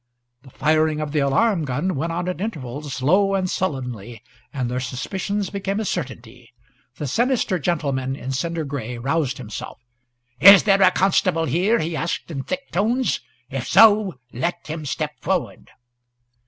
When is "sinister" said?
7.05-7.59